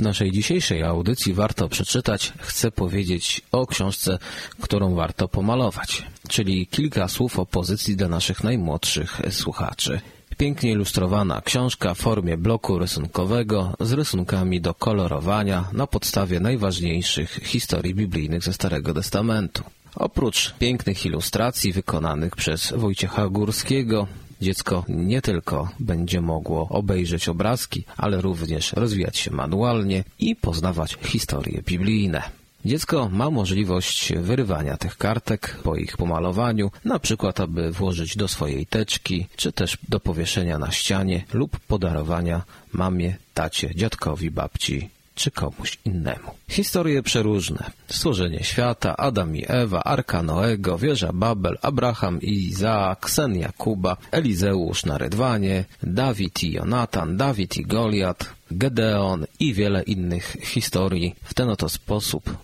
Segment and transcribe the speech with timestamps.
[0.00, 4.18] naszej dzisiejszej audycji warto przeczytać, chcę powiedzieć o książce,
[4.60, 10.00] którą warto pomalować, czyli kilka słów o pozycji dla naszych najmłodszych słuchaczy.
[10.36, 17.94] Pięknie ilustrowana książka w formie bloku rysunkowego z rysunkami do kolorowania na podstawie najważniejszych historii
[17.94, 19.62] biblijnych ze Starego Testamentu.
[19.94, 24.06] Oprócz pięknych ilustracji wykonanych przez Wojciecha Górskiego,
[24.40, 31.62] dziecko nie tylko będzie mogło obejrzeć obrazki, ale również rozwijać się manualnie i poznawać historie
[31.62, 32.22] biblijne.
[32.64, 38.66] Dziecko ma możliwość wyrywania tych kartek po ich pomalowaniu, na przykład aby włożyć do swojej
[38.66, 45.78] teczki, czy też do powieszenia na ścianie lub podarowania mamie, tacie, dziadkowi, babci czy komuś
[45.84, 46.30] innemu.
[46.48, 47.70] Historie przeróżne.
[47.88, 54.84] Stworzenie świata, Adam i Ewa, Arka Noego, wieża Babel, Abraham i Izaak, sen Jakuba, Elizeusz
[54.84, 61.14] na Rydwanie, Dawid i Jonatan, Dawid i Goliat, Gedeon i wiele innych historii.
[61.24, 62.36] W ten oto sposób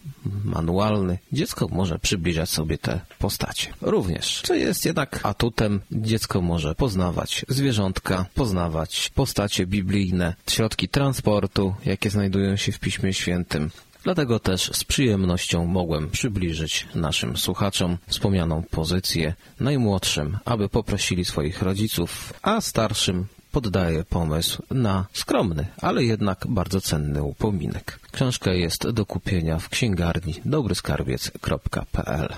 [0.44, 3.75] manualny dziecko może przybliżać sobie te postacie.
[3.80, 12.11] Również, co jest jednak atutem, dziecko może poznawać zwierzątka, poznawać postacie biblijne, środki transportu, jakie
[12.11, 13.70] znajdują się w Piśmie Świętym,
[14.05, 22.33] Dlatego też z przyjemnością mogłem przybliżyć naszym słuchaczom wspomnianą pozycję najmłodszym, aby poprosili swoich rodziców,
[22.42, 27.98] a starszym poddaję pomysł na skromny, ale jednak bardzo cenny upominek.
[28.12, 32.34] Książka jest do kupienia w księgarni dobryskarbiec.pl